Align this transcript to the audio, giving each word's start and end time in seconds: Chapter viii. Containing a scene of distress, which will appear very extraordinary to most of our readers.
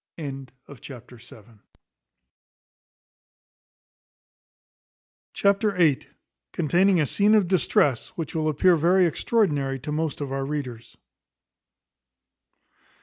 Chapter 0.17 1.19
viii. 5.73 6.07
Containing 6.53 6.99
a 6.99 7.05
scene 7.05 7.35
of 7.35 7.47
distress, 7.47 8.07
which 8.17 8.33
will 8.33 8.49
appear 8.49 8.75
very 8.77 9.05
extraordinary 9.05 9.77
to 9.81 9.91
most 9.91 10.19
of 10.19 10.31
our 10.31 10.43
readers. 10.43 10.97